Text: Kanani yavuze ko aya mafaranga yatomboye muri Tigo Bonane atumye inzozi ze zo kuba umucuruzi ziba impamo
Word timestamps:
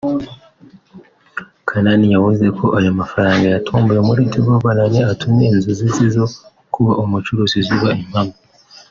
Kanani 1.69 2.05
yavuze 2.15 2.45
ko 2.57 2.65
aya 2.77 2.91
mafaranga 3.01 3.45
yatomboye 3.47 3.99
muri 4.07 4.21
Tigo 4.31 4.51
Bonane 4.63 5.01
atumye 5.11 5.45
inzozi 5.53 5.85
ze 5.95 6.05
zo 6.15 6.25
kuba 6.73 6.91
umucuruzi 7.03 7.59
ziba 7.69 7.89
impamo 8.03 8.35